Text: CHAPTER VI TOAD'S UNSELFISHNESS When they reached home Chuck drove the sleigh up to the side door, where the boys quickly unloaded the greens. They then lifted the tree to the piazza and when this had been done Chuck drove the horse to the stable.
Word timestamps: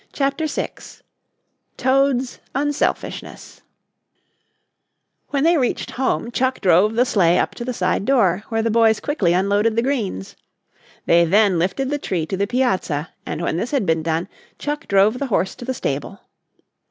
CHAPTER 0.13 0.47
VI 0.47 0.69
TOAD'S 1.77 2.39
UNSELFISHNESS 2.55 3.61
When 5.27 5.43
they 5.43 5.57
reached 5.57 5.91
home 5.91 6.31
Chuck 6.31 6.59
drove 6.59 6.95
the 6.95 7.05
sleigh 7.05 7.37
up 7.37 7.53
to 7.53 7.63
the 7.63 7.71
side 7.71 8.03
door, 8.05 8.43
where 8.49 8.63
the 8.63 8.71
boys 8.71 8.99
quickly 8.99 9.33
unloaded 9.33 9.75
the 9.75 9.83
greens. 9.83 10.35
They 11.05 11.23
then 11.23 11.59
lifted 11.59 11.91
the 11.91 11.99
tree 11.99 12.25
to 12.25 12.35
the 12.35 12.47
piazza 12.47 13.09
and 13.27 13.41
when 13.43 13.57
this 13.57 13.69
had 13.69 13.85
been 13.85 14.01
done 14.01 14.27
Chuck 14.57 14.87
drove 14.87 15.19
the 15.19 15.27
horse 15.27 15.53
to 15.53 15.65
the 15.65 15.73
stable. 15.75 16.21